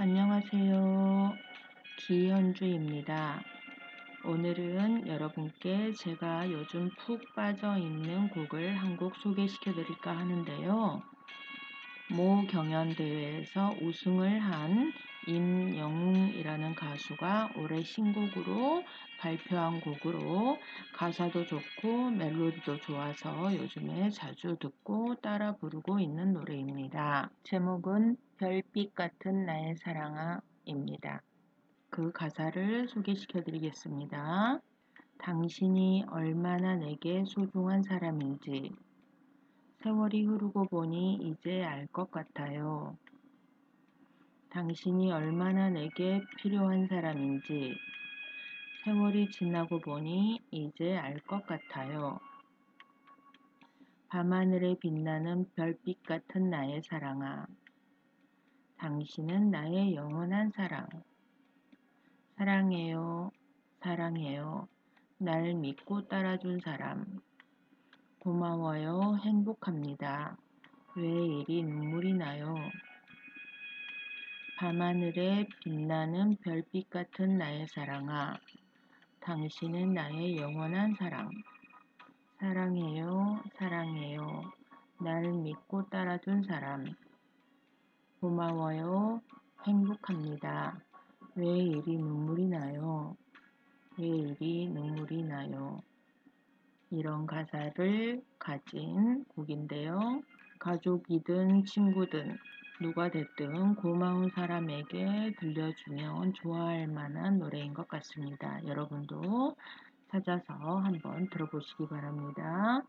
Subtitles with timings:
[0.00, 1.34] 안녕하세요.
[1.98, 3.42] 기현주입니다.
[4.24, 11.02] 오늘은 여러분께 제가 요즘 푹 빠져 있는 곡을 한 곡 소개시켜 드릴까 하는데요.
[12.12, 14.90] 모 경연대회에서 우승을 한
[15.30, 18.82] 임영웅이라는 가수가 올해 신곡으로
[19.20, 20.58] 발표한 곡으로
[20.94, 27.30] 가사도 좋고 멜로디도 좋아서 요즘에 자주 듣고 따라 부르고 있는 노래입니다.
[27.44, 31.22] 제목은 별빛 같은 나의 사랑아 입니다.
[31.90, 34.60] 그 가사를 소개시켜 드리겠습니다.
[35.18, 38.72] 당신이 얼마나 내게 소중한 사람인지
[39.82, 42.96] 세월이 흐르고 보니 이제 알 것 같아요.
[44.60, 47.74] 당신이 얼마나 내게 필요한 사람인지
[48.84, 52.20] 세월이 지나고 보니 이제 알 것 같아요.
[54.08, 57.46] 밤하늘에 빛나는 별빛 같은 나의 사랑아.
[58.76, 60.86] 당신은 나의 영원한 사랑.
[62.36, 63.30] 사랑해요.
[63.80, 64.68] 사랑해요.
[65.16, 67.06] 날 믿고 따라준 사람.
[68.18, 69.16] 고마워요.
[69.24, 70.36] 행복합니다.
[70.96, 72.54] 왜 이리 눈물이 나요?
[74.60, 78.34] 밤하늘에 빛나는 별빛 같은 나의 사랑아.
[79.20, 81.30] 당신은 나의 영원한 사랑.
[82.38, 83.42] 사랑해요.
[83.54, 84.52] 사랑해요.
[85.00, 86.84] 날 믿고 따라준 사람.
[88.20, 89.22] 고마워요.
[89.66, 90.78] 행복합니다.
[91.36, 93.16] 왜 이리 눈물이 나요?
[93.96, 95.80] 왜 이리 눈물이 나요?
[96.90, 100.20] 이런 가사를 가진 곡인데요.
[100.58, 102.36] 가족이든 친구든
[102.80, 108.58] 누가 됐든 고마운 사람에게 들려주면 좋아할 만한 노래인 것 같습니다.
[108.66, 109.54] 여러분도
[110.10, 112.82] 찾아서 한번 들어보시기 바랍니다.